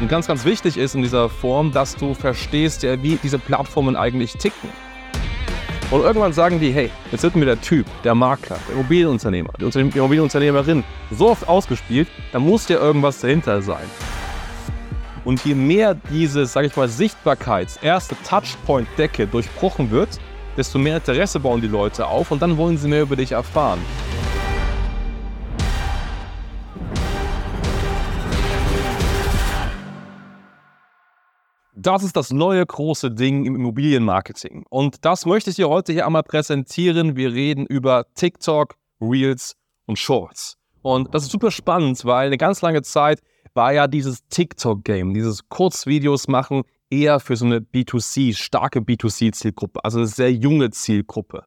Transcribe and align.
Und 0.00 0.08
ganz, 0.08 0.26
ganz 0.26 0.46
wichtig 0.46 0.78
ist 0.78 0.94
in 0.94 1.02
dieser 1.02 1.28
Form, 1.28 1.72
dass 1.72 1.94
du 1.94 2.14
verstehst, 2.14 2.82
wie 2.82 3.18
diese 3.22 3.38
Plattformen 3.38 3.96
eigentlich 3.96 4.32
ticken. 4.32 4.70
Und 5.90 6.02
irgendwann 6.02 6.32
sagen 6.32 6.58
die, 6.58 6.70
hey, 6.70 6.90
jetzt 7.10 7.22
wird 7.22 7.36
mir 7.36 7.44
der 7.44 7.60
Typ, 7.60 7.84
der 8.04 8.14
Makler, 8.14 8.56
der 8.68 8.76
Immobilienunternehmer, 8.76 9.50
die 9.58 9.64
Immobilienunternehmerin 9.64 10.84
so 11.10 11.30
oft 11.30 11.48
ausgespielt, 11.48 12.08
da 12.32 12.38
muss 12.38 12.68
ja 12.68 12.78
irgendwas 12.78 13.20
dahinter 13.20 13.60
sein. 13.60 13.84
Und 15.24 15.44
je 15.44 15.54
mehr 15.54 15.94
diese, 15.94 16.46
sage 16.46 16.68
ich 16.68 16.76
mal, 16.76 16.88
Sichtbarkeits-, 16.88 17.82
erste 17.82 18.16
Touchpoint-Decke 18.26 19.26
durchbrochen 19.26 19.90
wird, 19.90 20.08
desto 20.56 20.78
mehr 20.78 20.96
Interesse 20.96 21.40
bauen 21.40 21.60
die 21.60 21.68
Leute 21.68 22.06
auf 22.06 22.30
und 22.30 22.40
dann 22.40 22.56
wollen 22.56 22.78
sie 22.78 22.88
mehr 22.88 23.02
über 23.02 23.16
dich 23.16 23.32
erfahren. 23.32 23.80
Das 31.82 32.02
ist 32.02 32.14
das 32.14 32.30
neue 32.30 32.66
große 32.66 33.10
Ding 33.10 33.46
im 33.46 33.54
Immobilienmarketing. 33.54 34.66
Und 34.68 35.02
das 35.06 35.24
möchte 35.24 35.48
ich 35.48 35.56
dir 35.56 35.70
heute 35.70 35.94
hier 35.94 36.04
einmal 36.04 36.22
präsentieren. 36.22 37.16
Wir 37.16 37.32
reden 37.32 37.64
über 37.64 38.04
TikTok, 38.14 38.74
Reels 39.00 39.56
und 39.86 39.98
Shorts. 39.98 40.58
Und 40.82 41.14
das 41.14 41.22
ist 41.22 41.32
super 41.32 41.50
spannend, 41.50 42.04
weil 42.04 42.26
eine 42.26 42.36
ganz 42.36 42.60
lange 42.60 42.82
Zeit 42.82 43.20
war 43.54 43.72
ja 43.72 43.86
dieses 43.86 44.28
TikTok-Game, 44.28 45.14
dieses 45.14 45.48
Kurzvideos 45.48 46.28
machen, 46.28 46.64
eher 46.90 47.18
für 47.18 47.34
so 47.36 47.46
eine 47.46 47.60
B2C, 47.60 48.36
starke 48.36 48.80
B2C-Zielgruppe, 48.80 49.82
also 49.82 50.00
eine 50.00 50.06
sehr 50.06 50.32
junge 50.34 50.68
Zielgruppe. 50.70 51.44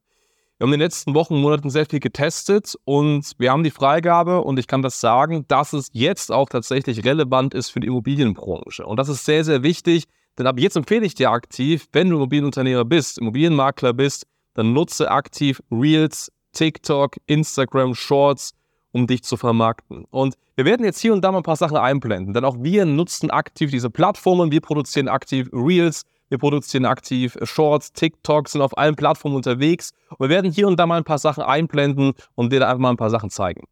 Wir 0.57 0.65
haben 0.65 0.73
in 0.73 0.79
den 0.79 0.85
letzten 0.85 1.13
Wochen, 1.13 1.35
Monaten 1.35 1.69
sehr 1.69 1.85
viel 1.85 1.99
getestet 1.99 2.73
und 2.85 3.33
wir 3.37 3.51
haben 3.51 3.63
die 3.63 3.71
Freigabe 3.71 4.41
und 4.41 4.57
ich 4.57 4.65
kann 4.65 4.81
das 4.81 4.99
sagen, 4.99 5.45
dass 5.47 5.73
es 5.73 5.89
jetzt 5.93 6.31
auch 6.31 6.49
tatsächlich 6.49 7.05
relevant 7.05 7.53
ist 7.53 7.69
für 7.69 7.81
die 7.81 7.87
Immobilienbranche. 7.87 8.83
Und 8.83 8.97
das 8.97 9.09
ist 9.09 9.25
sehr, 9.25 9.43
sehr 9.43 9.61
wichtig, 9.61 10.05
denn 10.37 10.47
ab 10.47 10.59
jetzt 10.59 10.75
empfehle 10.75 11.05
ich 11.05 11.15
dir 11.15 11.31
aktiv, 11.31 11.87
wenn 11.91 12.09
du 12.09 12.17
Immobilienunternehmer 12.17 12.85
bist, 12.85 13.17
Immobilienmakler 13.17 13.93
bist, 13.93 14.25
dann 14.53 14.73
nutze 14.73 15.09
aktiv 15.09 15.61
Reels, 15.71 16.31
TikTok, 16.53 17.17
Instagram, 17.25 17.95
Shorts, 17.95 18.53
um 18.91 19.07
dich 19.07 19.23
zu 19.23 19.37
vermarkten. 19.37 20.05
Und 20.11 20.35
wir 20.55 20.65
werden 20.65 20.85
jetzt 20.85 20.99
hier 20.99 21.13
und 21.13 21.21
da 21.21 21.31
mal 21.31 21.39
ein 21.39 21.43
paar 21.43 21.55
Sachen 21.55 21.77
einblenden, 21.77 22.33
denn 22.33 22.45
auch 22.45 22.57
wir 22.59 22.85
nutzen 22.85 23.31
aktiv 23.31 23.71
diese 23.71 23.89
Plattformen, 23.89 24.51
wir 24.51 24.61
produzieren 24.61 25.07
aktiv 25.07 25.49
Reels, 25.51 26.03
wir 26.29 26.37
produzieren 26.37 26.85
aktiv 26.85 27.37
Shorts, 27.43 27.91
TikToks, 27.93 28.53
sind 28.53 28.61
auf 28.61 28.77
allen 28.77 28.95
Plattformen 28.95 29.35
unterwegs 29.35 29.91
und 30.09 30.19
wir 30.19 30.29
werden 30.29 30.51
hier 30.51 30.67
und 30.67 30.79
da 30.79 30.85
mal 30.85 30.97
ein 30.97 31.03
paar 31.03 31.17
Sachen 31.17 31.43
einblenden 31.43 32.13
und 32.35 32.51
dir 32.51 32.59
da 32.59 32.67
einfach 32.67 32.79
mal 32.79 32.91
ein 32.91 32.97
paar 32.97 33.09
Sachen 33.09 33.29
zeigen. 33.29 33.63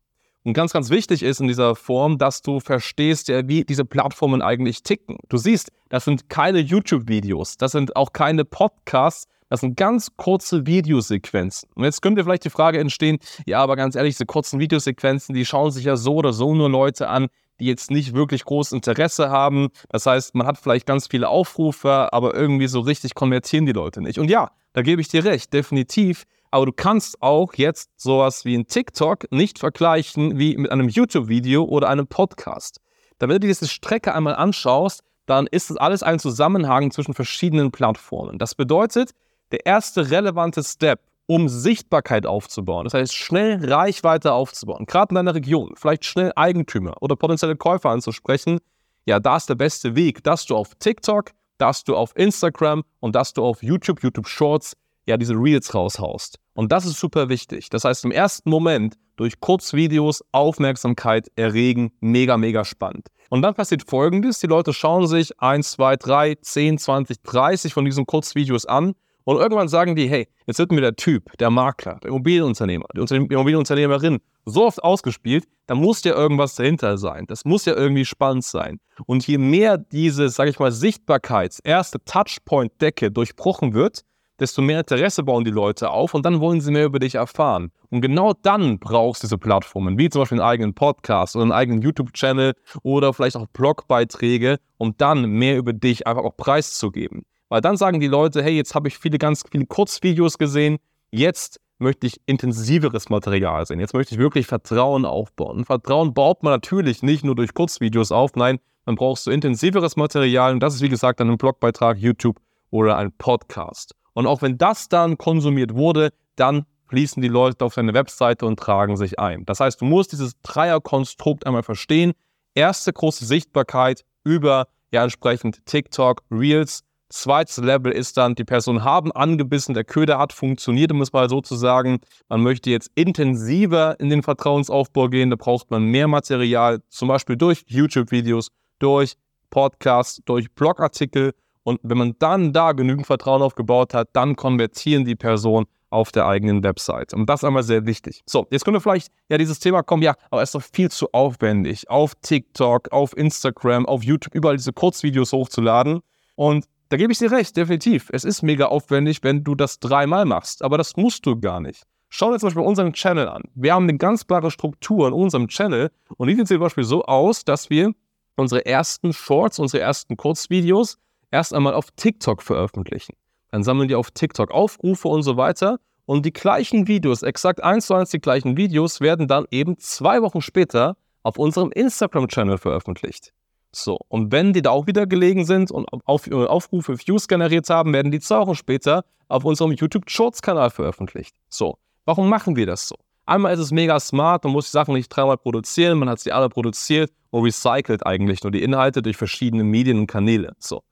Und 0.44 0.54
ganz, 0.54 0.74
ganz 0.74 0.90
wichtig 0.90 1.22
ist 1.22 1.40
in 1.40 1.48
dieser 1.48 1.76
Form, 1.76 2.18
dass 2.18 2.42
du 2.42 2.60
verstehst, 2.60 3.28
ja, 3.28 3.48
wie 3.48 3.64
diese 3.64 3.86
Plattformen 3.86 4.42
eigentlich 4.42 4.82
ticken. 4.82 5.18
Du 5.30 5.38
siehst, 5.38 5.72
das 5.90 6.06
sind 6.06 6.30
keine 6.30 6.60
YouTube-Videos, 6.60 7.58
das 7.58 7.74
sind 7.74 7.96
auch 7.96 8.12
keine 8.12 8.44
Podcasts, 8.44 9.28
das 9.50 9.60
sind 9.60 9.78
ganz 9.78 10.16
kurze 10.16 10.66
Videosequenzen. 10.66 11.70
Und 11.76 11.84
jetzt 11.84 12.02
könnte 12.02 12.24
vielleicht 12.24 12.46
die 12.46 12.50
Frage 12.50 12.80
entstehen, 12.80 13.20
ja, 13.46 13.60
aber 13.60 13.76
ganz 13.76 13.96
ehrlich, 13.96 14.16
diese 14.16 14.26
kurzen 14.26 14.60
Videosequenzen, 14.60 15.36
die 15.36 15.46
schauen 15.46 15.72
sich 15.72 15.84
ja 15.84 15.96
so 15.96 16.16
oder 16.16 16.34
so 16.34 16.56
nur 16.56 16.70
Leute 16.70 17.10
an, 17.10 17.28
die 17.60 17.66
jetzt 17.66 17.92
nicht 17.92 18.16
wirklich 18.16 18.44
großes 18.44 18.72
Interesse 18.72 19.30
haben. 19.30 19.68
Das 19.90 20.06
heißt, 20.06 20.34
man 20.36 20.48
hat 20.48 20.58
vielleicht 20.58 20.88
ganz 20.88 21.08
viele 21.08 21.30
Aufrufe, 21.30 22.12
aber 22.12 22.34
irgendwie 22.34 22.68
so 22.68 22.80
richtig 22.80 23.14
konvertieren 23.14 23.66
die 23.66 23.74
Leute 23.74 24.02
nicht. 24.02 24.18
Und 24.18 24.30
ja, 24.30 24.52
da 24.74 24.82
gebe 24.82 25.02
ich 25.02 25.10
dir 25.10 25.24
recht, 25.24 25.54
definitiv. 25.54 26.24
Aber 26.52 26.66
du 26.66 26.74
kannst 26.74 27.22
auch 27.22 27.54
jetzt 27.56 27.90
sowas 27.96 28.44
wie 28.46 28.58
ein 28.58 28.68
TikTok 28.68 29.32
nicht 29.32 29.58
vergleichen 29.58 30.38
wie 30.38 30.58
mit 30.58 30.72
einem 30.72 30.90
YouTube-Video 30.90 31.64
oder 31.64 31.88
einem 31.90 32.08
Podcast. 32.08 32.82
Da 33.18 33.28
wenn 33.28 33.36
du 33.36 33.40
dir 33.42 33.48
diese 33.48 33.68
Strecke 33.68 34.14
einmal 34.14 34.36
anschaust, 34.36 35.02
dann 35.26 35.48
ist 35.48 35.72
es 35.72 35.78
alles 35.78 36.04
ein 36.04 36.20
Zusammenhang 36.20 36.92
zwischen 36.92 37.14
verschiedenen 37.14 37.72
Plattformen. 37.72 38.38
Das 38.38 38.54
bedeutet, 38.54 39.12
der 39.52 39.66
erste 39.66 40.12
relevante 40.12 40.64
Step, 40.64 41.00
um 41.28 41.48
Sichtbarkeit 41.48 42.26
aufzubauen, 42.26 42.84
das 42.84 42.94
heißt 42.94 43.16
schnell 43.16 43.64
Reichweite 43.64 44.34
aufzubauen, 44.34 44.86
gerade 44.86 45.12
in 45.12 45.16
deiner 45.16 45.36
Region, 45.36 45.74
vielleicht 45.78 46.04
schnell 46.04 46.34
Eigentümer 46.36 46.96
oder 47.00 47.16
potenzielle 47.16 47.56
Käufer 47.56 47.90
anzusprechen, 47.90 48.60
ja, 49.06 49.20
da 49.20 49.38
ist 49.38 49.48
der 49.48 49.56
beste 49.56 49.96
Weg, 49.96 50.24
dass 50.24 50.46
du 50.46 50.56
auf 50.56 50.76
TikTok, 50.76 51.32
dass 51.58 51.84
du 51.86 51.96
auf 51.96 52.12
Instagram 52.18 52.84
und 53.00 53.16
dass 53.16 53.34
du 53.34 53.44
auf 53.44 53.64
YouTube, 53.64 54.04
YouTube 54.04 54.28
Shorts 54.28 54.76
ja 55.06 55.18
diese 55.18 55.34
Reels 55.34 55.74
raushaust. 55.74 56.38
Und 56.54 56.72
das 56.72 56.86
ist 56.86 57.00
super 57.00 57.30
wichtig. 57.30 57.70
Das 57.70 57.84
heißt, 57.84 58.06
im 58.06 58.12
ersten 58.12 58.50
Moment 58.50 58.96
durch 59.16 59.40
Kurzvideos 59.40 60.24
Aufmerksamkeit 60.32 61.28
erregen, 61.36 61.92
mega, 62.00 62.38
mega 62.38 62.66
spannend. 62.66 63.08
Und 63.30 63.42
dann 63.42 63.54
passiert 63.54 63.90
folgendes: 63.90 64.40
Die 64.40 64.48
Leute 64.48 64.74
schauen 64.74 65.08
sich 65.08 65.40
1, 65.40 65.72
2, 65.72 65.96
3, 65.96 66.36
10, 66.42 66.78
20, 66.78 67.24
30 67.24 67.74
von 67.74 67.86
diesen 67.86 68.06
Kurzvideos 68.06 68.66
an 68.66 68.94
und 69.24 69.38
irgendwann 69.38 69.68
sagen 69.68 69.96
die: 69.96 70.10
Hey, 70.10 70.28
jetzt 70.48 70.60
wird 70.60 70.72
mir 70.72 70.82
der 70.82 70.96
Typ, 70.96 71.38
der 71.38 71.50
Makler, 71.50 72.00
der 72.02 72.10
Immobilienunternehmer, 72.10 72.86
die 72.94 73.00
Immobilienunternehmerin 73.00 74.20
so 74.46 74.66
oft 74.66 74.84
ausgespielt, 74.84 75.48
da 75.68 75.76
muss 75.76 76.04
ja 76.04 76.14
irgendwas 76.16 76.56
dahinter 76.56 76.98
sein. 76.98 77.26
Das 77.28 77.46
muss 77.46 77.66
ja 77.66 77.76
irgendwie 77.76 78.06
spannend 78.06 78.44
sein. 78.44 78.80
Und 79.06 79.26
je 79.28 79.38
mehr 79.38 79.78
diese, 79.78 80.30
sage 80.30 80.50
ich 80.50 80.60
mal, 80.60 80.72
Sichtbarkeits-, 80.72 81.62
erste 81.64 82.04
Touchpoint-Decke 82.04 83.12
durchbrochen 83.12 83.74
wird, 83.74 84.02
desto 84.42 84.62
mehr 84.62 84.80
Interesse 84.80 85.24
bauen 85.24 85.46
die 85.46 85.52
Leute 85.52 85.92
auf 85.92 86.14
und 86.16 86.26
dann 86.26 86.40
wollen 86.40 86.60
sie 86.60 86.72
mehr 86.72 86.86
über 86.86 87.00
dich 87.00 87.16
erfahren. 87.16 87.72
Und 87.92 88.02
genau 88.02 88.34
dann 88.34 88.80
brauchst 88.80 89.22
du 89.22 89.28
diese 89.28 89.38
Plattformen, 89.38 89.98
wie 89.98 90.10
zum 90.10 90.24
Beispiel 90.24 90.42
einen 90.42 90.50
eigenen 90.50 90.74
Podcast 90.74 91.36
oder 91.36 91.44
einen 91.44 91.52
eigenen 91.52 91.82
YouTube-Channel 91.82 92.54
oder 92.82 93.14
vielleicht 93.14 93.38
auch 93.38 93.46
Blogbeiträge, 93.54 94.58
um 94.78 94.96
dann 94.98 95.30
mehr 95.30 95.58
über 95.58 95.74
dich 95.74 96.08
einfach 96.08 96.24
auch 96.24 96.36
preiszugeben. 96.36 97.24
Weil 97.50 97.62
dann 97.62 97.78
sagen 97.78 98.00
die 98.00 98.08
Leute, 98.08 98.42
hey, 98.42 98.54
jetzt 98.54 98.74
habe 98.74 98.88
ich 98.88 98.98
viele 98.98 99.20
ganz 99.20 99.44
viele 99.50 99.68
Kurzvideos 99.68 100.38
gesehen, 100.38 100.80
jetzt 101.12 101.62
möchte 101.78 102.08
ich 102.08 102.20
intensiveres 102.26 103.10
Material 103.10 103.66
sehen. 103.66 103.80
Jetzt 103.80 103.94
möchte 103.94 104.16
ich 104.16 104.20
wirklich 104.20 104.48
Vertrauen 104.48 105.06
aufbauen. 105.06 105.58
Und 105.58 105.66
Vertrauen 105.66 106.14
baut 106.14 106.44
man 106.44 106.54
natürlich 106.54 107.04
nicht 107.04 107.24
nur 107.24 107.36
durch 107.36 107.54
Kurzvideos 107.54 108.12
auf, 108.12 108.36
nein, 108.36 108.60
man 108.86 108.96
braucht 108.96 109.22
so 109.22 109.30
intensiveres 109.30 109.96
Material 109.96 110.54
und 110.54 110.62
das 110.62 110.76
ist 110.76 110.82
wie 110.82 110.90
gesagt 110.90 111.20
dann 111.20 111.30
ein 111.30 111.38
Blogbeitrag, 111.38 111.98
YouTube 111.98 112.40
oder 112.72 112.98
ein 112.98 113.12
Podcast. 113.12 113.96
Und 114.14 114.28
auch 114.28 114.42
wenn 114.42 114.58
das 114.58 114.90
dann 114.90 115.18
konsumiert 115.18 115.74
wurde, 115.74 116.12
dann 116.36 116.66
fließen 116.88 117.22
die 117.22 117.30
Leute 117.30 117.64
auf 117.64 117.76
deine 117.76 117.94
Webseite 117.94 118.46
und 118.46 118.60
tragen 118.60 118.98
sich 118.98 119.18
ein. 119.18 119.46
Das 119.46 119.60
heißt, 119.60 119.80
du 119.80 119.86
musst 119.86 120.12
dieses 120.12 120.34
Dreierkonstrukt 120.42 121.46
einmal 121.46 121.64
verstehen. 121.64 122.12
Erste 122.54 122.92
große 122.92 123.26
Sichtbarkeit 123.26 124.04
über 124.26 124.68
ja 124.92 125.04
entsprechend 125.04 125.66
TikTok, 125.66 126.22
Reels. 126.30 126.82
Zweites 127.10 127.58
Level 127.58 127.92
ist 127.92 128.16
dann, 128.16 128.36
die 128.36 128.46
Personen 128.46 128.84
haben 128.86 129.12
angebissen, 129.12 129.74
der 129.74 129.84
Köder 129.84 130.18
hat 130.18 130.32
funktioniert, 130.32 130.92
um 130.92 131.02
es 131.02 131.12
mal 131.12 131.30
so 131.30 131.42
zu 131.42 131.56
sagen. 131.56 132.00
Man 132.30 132.42
möchte 132.42 132.70
jetzt 132.70 132.90
intensiver 132.96 134.00
in 134.00 134.10
den 134.10 134.24
Vertrauensaufbau 134.24 135.10
gehen, 135.10 135.30
da 135.30 135.36
braucht 135.36 135.72
man 135.72 135.84
mehr 135.84 136.08
Material, 136.08 136.82
zum 136.88 137.10
Beispiel 137.10 137.36
durch 137.36 137.64
YouTube-Videos, 137.68 138.48
durch 138.80 139.16
Podcasts, 139.50 140.22
durch 140.26 140.52
Blogartikel 140.54 141.34
und 141.64 141.80
wenn 141.84 141.98
man 141.98 142.16
dann 142.20 142.54
da 142.54 142.72
genügend 142.72 143.06
Vertrauen 143.06 143.42
aufgebaut 143.42 143.94
hat, 143.94 144.10
dann 144.14 144.36
konvertieren 144.36 145.06
die 145.06 145.16
Personen 145.16 145.68
auf 145.92 146.12
der 146.12 146.26
eigenen 146.26 146.64
Website. 146.64 147.14
Und 147.14 147.28
das 147.28 147.42
ist 147.42 147.44
einmal 147.44 147.64
sehr 147.64 147.86
wichtig. 147.86 148.22
So, 148.26 148.48
jetzt 148.50 148.64
könnte 148.64 148.80
vielleicht 148.80 149.12
ja 149.30 149.38
dieses 149.38 149.60
Thema 149.60 149.84
kommen, 149.84 150.02
ja, 150.02 150.16
aber 150.32 150.42
es 150.42 150.50
ist 150.50 150.56
doch 150.56 150.64
viel 150.74 150.90
zu 150.90 151.12
aufwendig, 151.12 151.90
auf 151.90 152.16
TikTok, 152.22 152.92
auf 152.92 153.16
Instagram, 153.16 153.86
auf 153.86 154.04
YouTube, 154.04 154.34
überall 154.34 154.58
diese 154.58 154.74
Kurzvideos 154.74 155.34
hochzuladen. 155.34 156.00
Und 156.36 156.66
da 156.90 156.98
gebe 156.98 157.12
ich 157.12 157.20
dir 157.20 157.32
recht, 157.32 157.56
definitiv. 157.56 158.10
Es 158.12 158.24
ist 158.24 158.42
mega 158.42 158.66
aufwendig, 158.68 159.20
wenn 159.22 159.44
du 159.44 159.54
das 159.54 159.80
dreimal 159.80 160.26
machst, 160.26 160.64
aber 160.64 160.78
das 160.78 160.96
musst 160.96 161.26
du 161.26 161.40
gar 161.40 161.60
nicht. 161.60 161.84
Schau 162.10 162.32
dir 162.32 162.40
zum 162.40 162.48
Beispiel 162.48 162.64
unseren 162.64 162.92
Channel 162.92 163.30
an. 163.30 163.44
Wir 163.56 163.74
haben 163.74 163.84
eine 163.84 163.98
ganz 163.98 164.28
klare 164.28 164.52
Struktur 164.52 165.08
in 165.08 165.14
unserem 165.14 165.48
Channel 165.48 165.92
und 166.18 166.28
die 166.28 166.36
sieht 166.36 166.48
zum 166.48 166.60
Beispiel 166.60 166.84
so 166.84 167.04
aus, 167.04 167.46
dass 167.46 167.70
wir 167.70 167.94
unsere 168.36 168.66
ersten 168.66 169.14
Shorts, 169.14 169.60
unsere 169.60 169.82
ersten 169.82 170.18
Kurzvideos 170.18 170.98
erst 171.32 171.54
einmal 171.54 171.74
auf 171.74 171.90
TikTok 171.96 172.44
veröffentlichen. 172.44 173.16
Dann 173.50 173.64
sammeln 173.64 173.88
die 173.88 173.96
auf 173.96 174.12
TikTok 174.12 174.52
Aufrufe 174.52 175.08
und 175.08 175.24
so 175.24 175.38
weiter. 175.38 175.80
Und 176.06 176.26
die 176.26 176.34
gleichen 176.34 176.88
Videos, 176.88 177.24
exakt 177.24 177.64
eins 177.64 177.86
zu 177.86 177.94
eins 177.94 178.10
die 178.10 178.20
gleichen 178.20 178.58
Videos, 178.58 179.02
werden 179.02 179.28
dann 179.28 179.46
eben 179.52 179.78
zwei 179.78 180.22
Wochen 180.22 180.42
später 180.42 180.98
auf 181.24 181.38
unserem 181.38 181.72
Instagram-Channel 181.72 182.58
veröffentlicht. 182.58 183.34
So, 183.74 183.98
und 184.10 184.32
wenn 184.32 184.52
die 184.52 184.62
da 184.62 184.72
auch 184.72 184.88
wieder 184.88 185.08
gelegen 185.08 185.46
sind 185.46 185.72
und 185.72 185.88
auf, 186.06 186.28
äh, 186.28 186.34
Aufrufe, 186.34 186.98
Views 186.98 187.28
generiert 187.28 187.70
haben, 187.70 187.94
werden 187.94 188.12
die 188.12 188.20
zwei 188.20 188.40
Wochen 188.40 188.56
später 188.56 189.06
auf 189.30 189.46
unserem 189.46 189.72
YouTube-Shorts-Kanal 189.72 190.72
veröffentlicht. 190.72 191.36
So, 191.48 191.78
warum 192.04 192.28
machen 192.28 192.58
wir 192.58 192.66
das 192.66 192.90
so? 192.90 192.96
Einmal 193.26 193.54
ist 193.54 193.60
es 193.60 193.72
mega 193.72 193.98
smart, 194.00 194.44
man 194.44 194.52
muss 194.52 194.66
die 194.66 194.72
Sachen 194.72 194.94
nicht 194.94 195.08
dreimal 195.08 195.38
produzieren, 195.38 196.00
man 196.00 196.10
hat 196.10 196.20
sie 196.20 196.34
alle 196.34 196.50
produziert 196.50 197.12
und 197.30 197.46
recycelt 197.46 198.06
eigentlich 198.06 198.44
nur 198.44 198.52
die 198.52 198.62
Inhalte 198.62 199.02
durch 199.02 199.16
verschiedene 199.16 199.64
Medien 199.64 200.00
und 200.00 200.08
Kanäle. 200.08 200.54
So. 200.60 200.84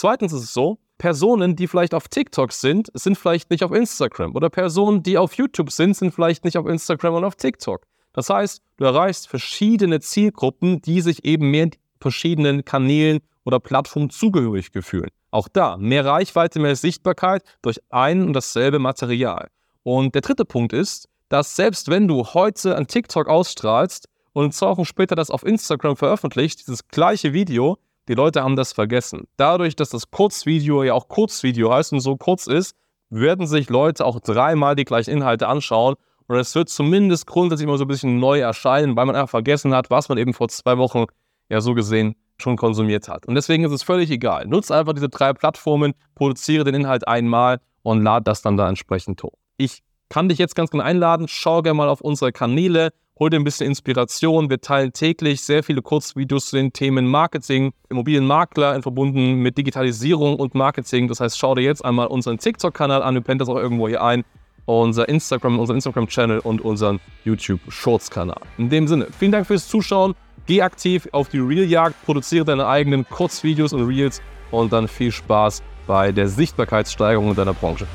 Zweitens 0.00 0.32
ist 0.32 0.44
es 0.44 0.54
so, 0.54 0.78
Personen, 0.96 1.56
die 1.56 1.66
vielleicht 1.66 1.92
auf 1.92 2.06
TikTok 2.06 2.52
sind, 2.52 2.88
sind 2.94 3.18
vielleicht 3.18 3.50
nicht 3.50 3.64
auf 3.64 3.72
Instagram. 3.72 4.36
Oder 4.36 4.48
Personen, 4.48 5.02
die 5.02 5.18
auf 5.18 5.34
YouTube 5.34 5.72
sind, 5.72 5.96
sind 5.96 6.14
vielleicht 6.14 6.44
nicht 6.44 6.56
auf 6.56 6.68
Instagram 6.68 7.14
und 7.14 7.24
auf 7.24 7.34
TikTok. 7.34 7.84
Das 8.12 8.30
heißt, 8.30 8.62
du 8.76 8.84
erreichst 8.84 9.26
verschiedene 9.26 9.98
Zielgruppen, 9.98 10.80
die 10.82 11.00
sich 11.00 11.24
eben 11.24 11.50
mehr 11.50 11.64
in 11.64 11.70
verschiedenen 12.00 12.64
Kanälen 12.64 13.18
oder 13.44 13.58
Plattform 13.58 14.08
zugehörig 14.08 14.70
fühlen. 14.82 15.10
Auch 15.32 15.48
da 15.48 15.76
mehr 15.76 16.04
Reichweite, 16.04 16.60
mehr 16.60 16.76
Sichtbarkeit 16.76 17.42
durch 17.60 17.80
ein 17.90 18.22
und 18.22 18.34
dasselbe 18.34 18.78
Material. 18.78 19.48
Und 19.82 20.14
der 20.14 20.22
dritte 20.22 20.44
Punkt 20.44 20.72
ist, 20.72 21.08
dass 21.28 21.56
selbst 21.56 21.90
wenn 21.90 22.06
du 22.06 22.24
heute 22.24 22.76
ein 22.76 22.86
TikTok 22.86 23.26
ausstrahlst 23.26 24.08
und 24.32 24.54
zwei 24.54 24.68
Wochen 24.68 24.84
später 24.84 25.16
das 25.16 25.32
auf 25.32 25.44
Instagram 25.44 25.96
veröffentlicht, 25.96 26.60
dieses 26.60 26.86
gleiche 26.86 27.32
Video, 27.32 27.78
die 28.08 28.14
Leute 28.14 28.42
haben 28.42 28.56
das 28.56 28.72
vergessen. 28.72 29.28
Dadurch, 29.36 29.76
dass 29.76 29.90
das 29.90 30.10
Kurzvideo 30.10 30.82
ja 30.82 30.94
auch 30.94 31.08
Kurzvideo 31.08 31.72
heißt 31.72 31.92
und 31.92 32.00
so 32.00 32.16
kurz 32.16 32.46
ist, 32.46 32.74
werden 33.10 33.46
sich 33.46 33.70
Leute 33.70 34.04
auch 34.04 34.20
dreimal 34.20 34.74
die 34.74 34.84
gleichen 34.84 35.10
Inhalte 35.10 35.48
anschauen 35.48 35.94
und 36.28 36.36
es 36.36 36.54
wird 36.54 36.68
zumindest 36.68 37.26
grundsätzlich 37.26 37.66
immer 37.66 37.78
so 37.78 37.84
ein 37.84 37.88
bisschen 37.88 38.18
neu 38.18 38.40
erscheinen, 38.40 38.96
weil 38.96 39.06
man 39.06 39.16
einfach 39.16 39.30
vergessen 39.30 39.74
hat, 39.74 39.90
was 39.90 40.10
man 40.10 40.18
eben 40.18 40.34
vor 40.34 40.48
zwei 40.48 40.76
Wochen 40.76 41.06
ja 41.48 41.60
so 41.62 41.72
gesehen 41.74 42.16
schon 42.36 42.56
konsumiert 42.56 43.08
hat. 43.08 43.26
Und 43.26 43.34
deswegen 43.34 43.64
ist 43.64 43.72
es 43.72 43.82
völlig 43.82 44.10
egal. 44.10 44.46
Nutze 44.46 44.76
einfach 44.76 44.92
diese 44.92 45.08
drei 45.08 45.32
Plattformen, 45.32 45.94
produziere 46.14 46.64
den 46.64 46.74
Inhalt 46.74 47.08
einmal 47.08 47.60
und 47.82 48.02
lade 48.02 48.24
das 48.24 48.42
dann 48.42 48.58
da 48.58 48.68
entsprechend 48.68 49.22
hoch. 49.22 49.38
Ich 49.56 49.82
kann 50.10 50.28
dich 50.28 50.38
jetzt 50.38 50.54
ganz 50.54 50.70
gerne 50.70 50.84
einladen. 50.84 51.26
Schau 51.28 51.62
gerne 51.62 51.78
mal 51.78 51.88
auf 51.88 52.02
unsere 52.02 52.30
Kanäle, 52.30 52.90
hol 53.18 53.30
dir 53.30 53.36
ein 53.36 53.44
bisschen 53.44 53.66
Inspiration. 53.66 54.50
Wir 54.50 54.60
teilen 54.60 54.92
täglich 54.92 55.42
sehr 55.42 55.62
viele 55.62 55.82
Kurzvideos 55.82 56.50
zu 56.50 56.56
den 56.56 56.72
Themen 56.72 57.06
Marketing, 57.06 57.72
Immobilienmakler 57.88 58.80
verbunden 58.82 59.34
mit 59.34 59.58
Digitalisierung 59.58 60.36
und 60.36 60.54
Marketing. 60.54 61.08
Das 61.08 61.20
heißt, 61.20 61.38
schau 61.38 61.54
dir 61.54 61.62
jetzt 61.62 61.84
einmal 61.84 62.06
unseren 62.06 62.38
TikTok-Kanal 62.38 63.02
an. 63.02 63.14
Du 63.14 63.22
pennt 63.22 63.40
das 63.40 63.48
auch 63.48 63.56
irgendwo 63.56 63.88
hier 63.88 64.02
ein. 64.02 64.24
Unser 64.66 65.08
Instagram, 65.08 65.58
unseren 65.58 65.76
Instagram-Channel 65.76 66.40
und 66.40 66.60
unseren 66.60 67.00
YouTube-Shorts-Kanal. 67.24 68.40
In 68.58 68.68
dem 68.68 68.86
Sinne, 68.86 69.08
vielen 69.18 69.32
Dank 69.32 69.46
fürs 69.46 69.66
Zuschauen. 69.66 70.14
Geh 70.46 70.62
aktiv 70.62 71.08
auf 71.12 71.28
die 71.28 71.38
Reel-Jagd, 71.38 71.94
produziere 72.04 72.44
deine 72.44 72.66
eigenen 72.66 73.08
Kurzvideos 73.08 73.72
und 73.72 73.86
Reels 73.86 74.20
und 74.50 74.72
dann 74.72 74.88
viel 74.88 75.12
Spaß 75.12 75.62
bei 75.86 76.12
der 76.12 76.28
Sichtbarkeitssteigerung 76.28 77.30
in 77.30 77.34
deiner 77.34 77.54
Branche. 77.54 77.86